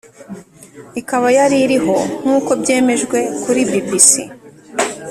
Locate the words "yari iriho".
1.37-1.95